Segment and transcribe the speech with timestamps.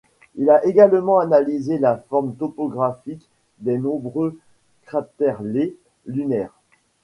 [0.33, 4.35] Il a également analysé la forme topographique des nombreux
[4.87, 5.75] craterlets
[6.07, 6.59] lunaires.